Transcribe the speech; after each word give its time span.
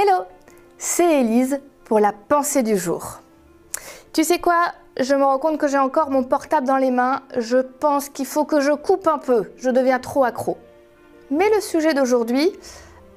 Hello, 0.00 0.26
c'est 0.76 1.22
Élise 1.22 1.58
pour 1.84 1.98
la 1.98 2.12
pensée 2.12 2.62
du 2.62 2.76
jour. 2.76 3.18
Tu 4.12 4.22
sais 4.22 4.38
quoi 4.38 4.66
Je 5.00 5.12
me 5.16 5.24
rends 5.24 5.40
compte 5.40 5.58
que 5.58 5.66
j'ai 5.66 5.76
encore 5.76 6.10
mon 6.10 6.22
portable 6.22 6.68
dans 6.68 6.76
les 6.76 6.92
mains. 6.92 7.22
Je 7.36 7.58
pense 7.58 8.08
qu'il 8.08 8.24
faut 8.24 8.44
que 8.44 8.60
je 8.60 8.70
coupe 8.70 9.08
un 9.08 9.18
peu. 9.18 9.50
Je 9.56 9.70
deviens 9.70 9.98
trop 9.98 10.22
accro. 10.22 10.56
Mais 11.32 11.50
le 11.52 11.60
sujet 11.60 11.94
d'aujourd'hui, 11.94 12.52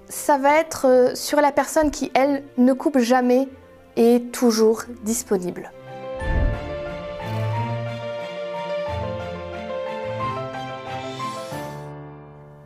ça 0.10 0.40
va 0.40 0.58
être 0.58 0.88
euh, 0.88 1.14
sur 1.14 1.40
la 1.40 1.52
personne 1.52 1.92
qui, 1.92 2.12
elle, 2.16 2.44
ne 2.58 2.74
coupe 2.74 2.98
jamais 2.98 3.48
et 3.96 4.16
est 4.16 4.32
toujours 4.32 4.82
disponible. 5.04 5.72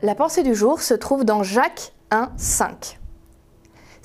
La 0.01 0.15
pensée 0.15 0.43
du 0.43 0.55
jour 0.55 0.79
se 0.79 0.93
trouve 0.93 1.25
dans 1.25 1.43
Jacques 1.43 1.91
1, 2.11 2.29
5. 2.37 2.97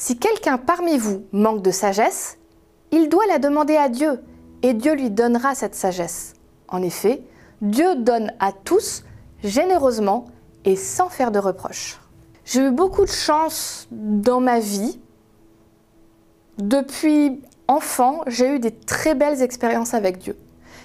Si 0.01 0.17
quelqu'un 0.17 0.57
parmi 0.57 0.96
vous 0.96 1.27
manque 1.30 1.61
de 1.61 1.70
sagesse, 1.70 2.38
il 2.91 3.11
doit 3.11 3.27
la 3.27 3.38
demander 3.38 3.77
à 3.77 3.91
Dieu, 3.91 4.23
et 4.62 4.73
Dieu 4.73 4.95
lui 4.95 5.11
donnera 5.11 5.55
cette 5.55 5.74
sagesse. 5.74 6.33
En 6.69 6.80
effet, 6.80 7.23
Dieu 7.61 7.97
donne 7.97 8.33
à 8.41 8.52
tous 8.52 9.05
généreusement 9.45 10.24
et 10.65 10.74
sans 10.74 11.10
faire 11.10 11.30
de 11.30 11.38
reproches. 11.38 12.01
J'ai 12.47 12.62
eu 12.62 12.71
beaucoup 12.71 13.05
de 13.05 13.10
chance 13.10 13.88
dans 13.91 14.41
ma 14.41 14.59
vie. 14.59 14.98
Depuis 16.57 17.43
enfant, 17.69 18.23
j'ai 18.27 18.55
eu 18.55 18.59
des 18.59 18.73
très 18.73 19.15
belles 19.15 19.43
expériences 19.43 19.93
avec 19.93 20.16
Dieu. 20.16 20.38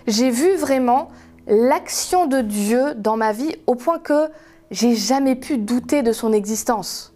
J'ai 0.07 0.29
vu 0.29 0.57
vraiment 0.57 1.07
l'action 1.47 2.27
de 2.27 2.41
Dieu 2.41 2.95
dans 2.95 3.15
ma 3.15 3.31
vie 3.31 3.55
au 3.65 3.75
point 3.75 3.97
que 3.97 4.27
j'ai 4.71 4.93
jamais 4.93 5.37
pu 5.37 5.57
douter 5.57 6.03
de 6.03 6.11
son 6.11 6.33
existence. 6.33 7.14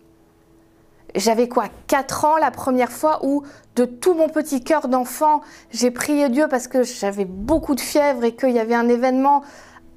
J'avais 1.16 1.48
quoi 1.48 1.66
4 1.88 2.26
ans 2.26 2.38
la 2.38 2.52
première 2.52 2.92
fois 2.92 3.26
où 3.26 3.44
de 3.76 3.86
tout 3.86 4.14
mon 4.14 4.30
petit 4.30 4.64
cœur 4.64 4.88
d'enfant, 4.88 5.42
j'ai 5.72 5.92
prié 5.92 6.30
Dieu 6.30 6.48
parce 6.48 6.68
que 6.68 6.84
j'avais 6.84 7.26
beaucoup 7.26 7.76
de 7.76 7.82
fièvre 7.82 8.24
et 8.24 8.36
qu'il 8.36 8.52
y 8.52 8.60
avait 8.60 8.76
un 8.76 8.88
événement 8.88 9.44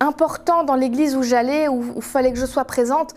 important 0.00 0.64
dans 0.64 0.74
l'église 0.74 1.16
où 1.16 1.22
j'allais, 1.22 1.68
où 1.68 1.84
il 1.96 2.02
fallait 2.02 2.32
que 2.32 2.38
je 2.38 2.46
sois 2.46 2.64
présente 2.64 3.14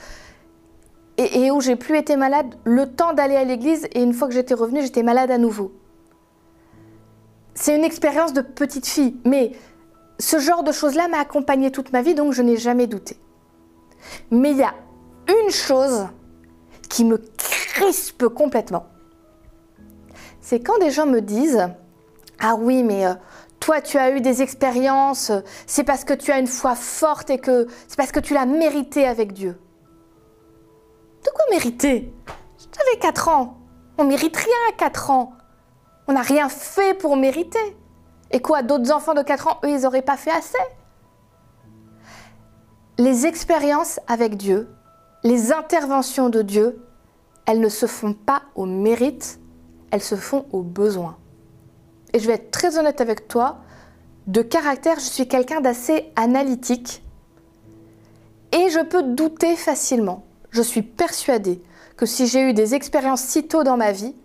et, 1.18 1.46
et 1.46 1.52
où 1.52 1.62
j'ai 1.62 1.76
plus 1.76 1.98
été 1.98 2.18
malade 2.18 2.56
le 2.66 2.92
temps 2.92 3.14
d'aller 3.14 3.36
à 3.36 3.44
l'église 3.44 3.88
et 3.94 4.04
une 4.04 4.14
fois 4.14 4.28
que 4.28 4.34
j'étais 4.34 4.54
revenue, 4.54 4.82
j'étais 4.82 5.04
malade 5.04 5.32
à 5.32 5.38
nouveau. 5.38 5.72
C'est 7.54 7.76
une 7.76 7.86
expérience 7.86 8.34
de 8.34 8.42
petite 8.42 8.86
fille, 8.86 9.16
mais 9.24 9.54
ce 10.20 10.40
genre 10.40 10.64
de 10.64 10.74
choses-là 10.74 11.08
m'a 11.08 11.20
accompagnée 11.20 11.72
toute 11.72 11.94
ma 11.94 12.02
vie, 12.02 12.14
donc 12.14 12.34
je 12.34 12.42
n'ai 12.42 12.58
jamais 12.58 12.88
douté. 12.88 13.18
Mais 14.30 14.52
il 14.52 14.58
y 14.58 14.64
a 14.64 14.74
une 15.28 15.52
chose 15.52 16.08
qui 16.90 17.06
me 17.06 17.18
crispe 17.76 18.30
complètement. 18.30 18.86
C'est 20.40 20.62
quand 20.62 20.78
des 20.80 20.92
gens 20.92 21.06
me 21.06 21.20
disent 21.20 21.68
Ah 22.40 22.56
oui, 22.56 22.84
mais 22.84 23.06
euh, 23.06 23.14
toi 23.60 23.82
tu 23.82 23.98
as 23.98 24.12
eu 24.12 24.22
des 24.22 24.42
expériences, 24.42 25.32
c'est 25.68 25.84
parce 25.84 26.06
que 26.06 26.14
tu 26.14 26.32
as 26.32 26.40
une 26.40 26.48
foi 26.48 26.76
forte 26.76 27.30
et 27.30 27.38
que 27.38 27.68
c'est 27.88 27.98
parce 27.98 28.14
que 28.14 28.22
tu 28.22 28.34
l'as 28.34 28.46
mérité 28.46 29.06
avec 29.06 29.34
Dieu. 29.34 29.60
De 31.26 31.30
quoi 31.32 31.46
mériter? 31.52 32.14
J'avais 32.58 33.00
4 33.00 33.30
ans. 33.30 33.58
On 33.98 34.06
mérite 34.06 34.38
rien 34.38 34.62
à 34.70 34.74
4 34.74 35.10
ans. 35.10 35.34
On 36.08 36.14
n'a 36.14 36.22
rien 36.22 36.50
fait 36.50 36.94
pour 36.94 37.18
mériter. 37.18 37.76
Et 38.32 38.42
quoi, 38.42 38.62
d'autres 38.64 38.92
enfants 38.92 39.14
de 39.14 39.22
4 39.22 39.48
ans, 39.48 39.60
eux, 39.64 39.70
ils 39.70 39.82
n'auraient 39.82 40.02
pas 40.02 40.18
fait 40.18 40.32
assez? 40.32 40.58
Les 42.98 43.26
expériences 43.26 44.00
avec 44.08 44.38
Dieu, 44.38 44.70
les 45.24 45.52
interventions 45.52 46.30
de 46.30 46.42
Dieu, 46.42 46.86
elles 47.46 47.60
ne 47.60 47.70
se 47.70 47.86
font 47.86 48.14
pas 48.14 48.44
au 48.56 48.66
mérite, 48.66 49.40
elles 49.92 50.02
se 50.02 50.16
font 50.16 50.46
au 50.52 50.62
besoin. 50.62 51.18
Et 52.14 52.20
je 52.20 52.28
vais 52.28 52.34
être 52.34 52.52
très 52.52 52.78
honnête 52.78 53.02
avec 53.02 53.28
toi, 53.28 53.60
de 54.28 54.42
caractère, 54.42 55.00
je 55.00 55.06
suis 55.06 55.28
quelqu'un 55.28 55.62
d'assez 55.62 56.12
analytique 56.16 57.04
et 58.52 58.70
je 58.70 58.80
peux 58.80 59.04
douter 59.04 59.56
facilement. 59.56 60.26
Je 60.50 60.62
suis 60.62 60.82
persuadée 60.82 61.62
que 61.98 62.06
si 62.06 62.28
j'ai 62.28 62.50
eu 62.50 62.54
des 62.54 62.74
expériences 62.74 63.22
si 63.22 63.48
tôt 63.48 63.64
dans 63.64 63.78
ma 63.78 63.92
vie, 63.92 64.16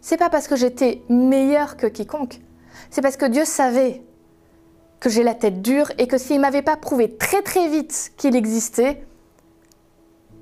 c'est 0.00 0.16
pas 0.16 0.30
parce 0.30 0.48
que 0.48 0.56
j'étais 0.56 1.02
meilleure 1.08 1.76
que 1.76 1.86
quiconque, 1.86 2.40
c'est 2.90 3.02
parce 3.02 3.16
que 3.16 3.26
Dieu 3.26 3.44
savait 3.44 4.02
que 5.00 5.10
j'ai 5.10 5.22
la 5.22 5.34
tête 5.34 5.62
dure 5.62 5.92
et 5.98 6.06
que 6.06 6.18
s'il 6.18 6.40
m'avait 6.40 6.62
pas 6.62 6.76
prouvé 6.76 7.16
très 7.16 7.42
très 7.42 7.68
vite 7.68 8.12
qu'il 8.16 8.34
existait, 8.34 9.06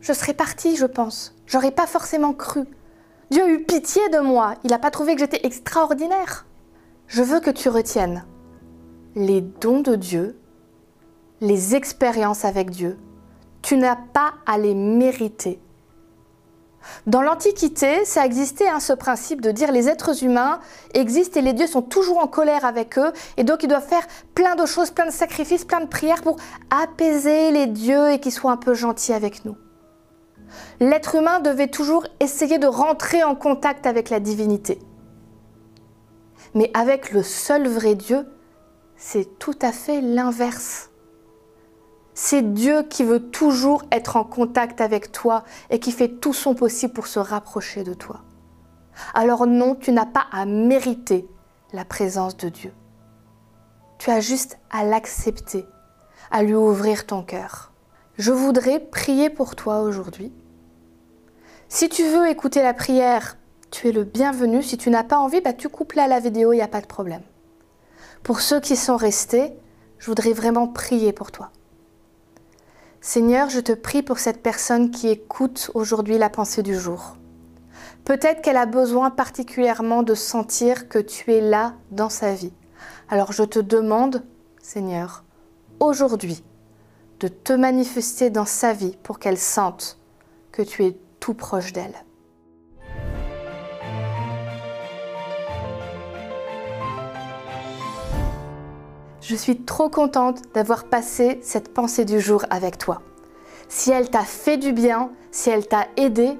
je 0.04 0.12
serais 0.12 0.34
partie, 0.34 0.76
je 0.76 0.84
pense. 0.84 1.34
J'aurais 1.47 1.70
pas 1.70 1.87
forcément 1.87 2.34
cru. 2.34 2.65
Dieu 3.31 3.42
a 3.42 3.48
eu 3.48 3.65
pitié 3.65 4.06
de 4.10 4.19
moi. 4.19 4.54
Il 4.62 4.70
n'a 4.70 4.78
pas 4.78 4.91
trouvé 4.91 5.15
que 5.15 5.20
j'étais 5.20 5.47
extraordinaire. 5.47 6.44
Je 7.06 7.22
veux 7.22 7.41
que 7.41 7.50
tu 7.50 7.70
retiennes 7.70 8.26
les 9.16 9.41
dons 9.41 9.81
de 9.81 9.94
Dieu, 9.94 10.38
les 11.41 11.75
expériences 11.75 12.44
avec 12.44 12.69
Dieu. 12.69 12.98
Tu 13.62 13.78
n'as 13.78 13.97
pas 13.97 14.34
à 14.44 14.59
les 14.59 14.75
mériter. 14.75 15.59
Dans 17.06 17.22
l'Antiquité, 17.22 18.04
ça 18.04 18.26
existait 18.26 18.69
hein, 18.69 18.81
ce 18.81 18.92
principe 18.92 19.41
de 19.41 19.53
dire 19.53 19.72
les 19.72 19.88
êtres 19.88 20.22
humains 20.22 20.60
existent 20.92 21.41
et 21.41 21.42
les 21.42 21.54
dieux 21.54 21.66
sont 21.66 21.81
toujours 21.81 22.19
en 22.19 22.26
colère 22.26 22.66
avec 22.66 22.98
eux 22.98 23.10
et 23.38 23.44
donc 23.44 23.62
ils 23.62 23.69
doivent 23.69 23.88
faire 23.88 24.06
plein 24.34 24.54
de 24.54 24.66
choses, 24.66 24.91
plein 24.91 25.06
de 25.06 25.10
sacrifices, 25.10 25.65
plein 25.65 25.81
de 25.81 25.86
prières 25.86 26.21
pour 26.21 26.36
apaiser 26.69 27.53
les 27.53 27.69
dieux 27.69 28.10
et 28.10 28.19
qu'ils 28.19 28.32
soient 28.32 28.53
un 28.53 28.59
peu 28.59 28.75
gentils 28.75 29.15
avec 29.15 29.47
nous. 29.47 29.56
L'être 30.81 31.15
humain 31.15 31.41
devait 31.41 31.69
toujours 31.69 32.06
essayer 32.20 32.59
de 32.59 32.66
rentrer 32.66 33.22
en 33.25 33.34
contact 33.34 33.87
avec 33.87 34.10
la 34.10 34.20
divinité. 34.20 34.78
Mais 36.54 36.70
avec 36.75 37.12
le 37.12 37.22
seul 37.22 37.66
vrai 37.69 37.94
Dieu, 37.94 38.26
c'est 38.97 39.38
tout 39.38 39.59
à 39.60 39.72
fait 39.72 40.00
l'inverse. 40.00 40.91
C'est 42.15 42.54
Dieu 42.54 42.84
qui 42.84 43.03
veut 43.03 43.31
toujours 43.31 43.82
être 43.91 44.16
en 44.16 44.25
contact 44.25 44.81
avec 44.81 45.10
toi 45.10 45.42
et 45.70 45.81
qui 45.81 45.91
fait 45.91 46.09
tout 46.09 46.32
son 46.32 46.54
possible 46.54 46.92
pour 46.92 47.09
se 47.09 47.19
rapprocher 47.19 47.82
de 47.82 47.92
toi. 47.92 48.21
Alors 49.15 49.47
non, 49.47 49.75
tu 49.75 49.91
n'as 49.91 50.06
pas 50.06 50.26
à 50.31 50.47
mériter 50.47 51.28
la 51.72 51.84
présence 51.84 52.36
de 52.36 52.48
Dieu. 52.48 52.72
Tu 53.98 54.10
as 54.10 54.21
juste 54.21 54.59
à 54.71 54.84
l'accepter, 54.84 55.66
à 56.31 56.44
lui 56.44 56.54
ouvrir 56.54 57.06
ton 57.06 57.22
cœur. 57.22 57.72
Je 58.16 58.31
voudrais 58.31 58.78
prier 58.78 59.28
pour 59.28 59.56
toi 59.56 59.81
aujourd'hui. 59.81 60.32
Si 61.75 61.89
tu 61.89 62.05
veux 62.05 62.29
écouter 62.29 62.62
la 62.62 62.73
prière, 62.73 63.37
tu 63.73 63.89
es 63.89 63.93
le 63.93 64.05
bienvenu. 64.05 64.62
Si 64.62 64.79
tu 64.79 64.91
n'as 64.91 65.03
pas 65.03 65.19
envie, 65.19 65.41
bah, 65.41 65.53
tu 65.53 65.69
coupes 65.69 65.95
là 65.95 66.07
la 66.07 66.21
vidéo, 66.21 66.53
il 66.53 66.57
n'y 66.59 66.62
a 66.62 66.69
pas 66.69 66.81
de 66.81 66.87
problème. 66.87 67.25
Pour 68.23 68.43
ceux 68.43 68.61
qui 68.61 68.77
sont 68.77 68.97
restés, 68.97 69.53
je 69.99 70.07
voudrais 70.07 70.34
vraiment 70.34 70.69
prier 70.69 71.13
pour 71.13 71.33
toi. 71.33 71.51
Seigneur, 73.01 73.51
je 73.51 73.59
te 73.59 73.73
prie 73.73 74.05
pour 74.05 74.21
cette 74.21 74.41
personne 74.41 74.93
qui 74.93 75.09
écoute 75.09 75.73
aujourd'hui 75.75 76.17
la 76.17 76.31
pensée 76.31 76.63
du 76.63 76.79
jour. 76.79 77.17
Peut-être 78.05 78.41
qu'elle 78.41 78.57
a 78.57 78.67
besoin 78.67 79.11
particulièrement 79.11 80.05
de 80.05 80.15
sentir 80.15 80.89
que 80.89 81.01
tu 81.01 81.33
es 81.33 81.41
là 81.41 81.75
dans 81.91 82.09
sa 82.09 82.34
vie. 82.34 82.53
Alors 83.09 83.33
je 83.33 83.43
te 83.43 83.59
demande, 83.59 84.23
Seigneur, 84.63 85.25
aujourd'hui, 85.81 86.45
de 87.19 87.27
te 87.27 87.53
manifester 87.53 88.31
dans 88.31 88.47
sa 88.47 88.73
vie 88.73 88.97
pour 89.03 89.19
qu'elle 89.19 89.39
sente 89.39 89.99
que 90.53 90.63
tu 90.63 90.84
es 90.84 90.97
proche 91.33 91.73
d'elle. 91.73 91.95
Je 99.23 99.34
suis 99.34 99.63
trop 99.63 99.89
contente 99.89 100.43
d'avoir 100.53 100.84
passé 100.84 101.39
cette 101.43 101.73
pensée 101.73 102.05
du 102.05 102.21
jour 102.21 102.45
avec 102.51 102.77
toi. 102.77 103.01
Si 103.69 103.91
elle 103.91 104.11
t'a 104.11 104.25
fait 104.25 104.59
du 104.59 104.75
bien, 104.75 105.11
si 105.31 105.49
elle 105.49 105.67
t'a 105.67 105.87
aidé, 105.97 106.39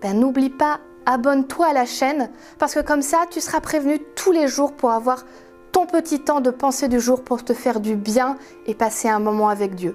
ben 0.00 0.18
n'oublie 0.18 0.48
pas, 0.48 0.80
abonne-toi 1.04 1.66
à 1.66 1.72
la 1.74 1.84
chaîne 1.84 2.30
parce 2.58 2.74
que 2.74 2.80
comme 2.80 3.02
ça, 3.02 3.26
tu 3.30 3.42
seras 3.42 3.60
prévenu 3.60 3.98
tous 4.16 4.32
les 4.32 4.48
jours 4.48 4.72
pour 4.72 4.90
avoir 4.92 5.24
ton 5.70 5.86
petit 5.86 6.20
temps 6.20 6.40
de 6.40 6.50
pensée 6.50 6.88
du 6.88 6.98
jour 6.98 7.22
pour 7.22 7.44
te 7.44 7.52
faire 7.52 7.80
du 7.80 7.94
bien 7.94 8.38
et 8.66 8.74
passer 8.74 9.08
un 9.08 9.18
moment 9.18 9.50
avec 9.50 9.74
Dieu. 9.74 9.94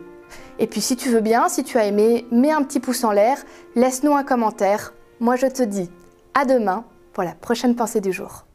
Et 0.59 0.67
puis 0.67 0.81
si 0.81 0.95
tu 0.95 1.09
veux 1.09 1.21
bien, 1.21 1.47
si 1.49 1.63
tu 1.63 1.77
as 1.77 1.85
aimé, 1.85 2.25
mets 2.31 2.51
un 2.51 2.63
petit 2.63 2.79
pouce 2.79 3.03
en 3.03 3.11
l'air, 3.11 3.37
laisse-nous 3.75 4.15
un 4.15 4.23
commentaire. 4.23 4.93
Moi 5.19 5.35
je 5.35 5.47
te 5.47 5.63
dis 5.63 5.89
à 6.33 6.45
demain 6.45 6.85
pour 7.13 7.23
la 7.23 7.33
prochaine 7.33 7.75
pensée 7.75 8.01
du 8.01 8.11
jour. 8.11 8.45